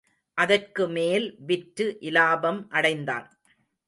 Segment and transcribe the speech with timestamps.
[0.37, 3.27] அதற்குமேல் விற்று இலாபம் அடைந்தான்.